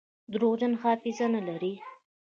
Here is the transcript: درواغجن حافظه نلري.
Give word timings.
درواغجن 0.31 0.73
حافظه 0.81 1.25
نلري. 1.33 1.73